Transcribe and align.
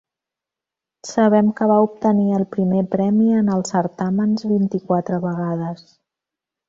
Sabem 1.09 1.51
que 1.59 1.67
va 1.71 1.75
obtenir 1.87 2.25
el 2.37 2.47
primer 2.55 2.81
premi 2.95 3.29
en 3.43 3.53
els 3.57 3.75
certàmens 3.75 4.47
vint-i-quatre 4.55 5.21
vegades. 5.27 5.85